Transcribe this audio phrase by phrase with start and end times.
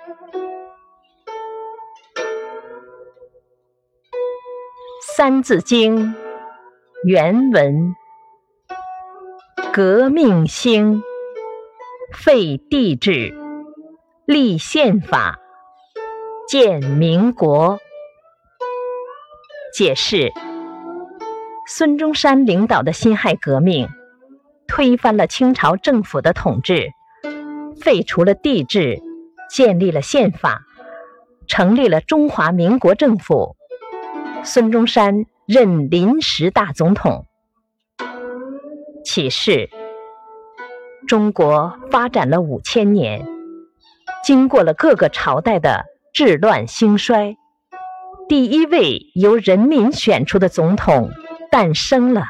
[5.14, 6.14] 《三字经》
[7.04, 7.94] 原文：
[9.70, 11.02] 革命兴，
[12.14, 13.34] 废帝制，
[14.24, 15.38] 立宪法，
[16.48, 17.78] 建民国。
[19.74, 20.32] 解释：
[21.66, 23.86] 孙中山领导的辛亥革命，
[24.66, 26.90] 推翻了清朝政府的统治，
[27.82, 28.98] 废除了帝制，
[29.50, 30.62] 建立了宪法，
[31.46, 33.56] 成立了中华民国政府。
[34.44, 37.26] 孙中山任临时大总统。
[39.04, 39.68] 启示：
[41.08, 43.26] 中国发展了五千年，
[44.24, 47.36] 经过了各个朝代的治乱兴衰，
[48.28, 51.10] 第一位由人民选出的总统
[51.50, 52.22] 诞生了。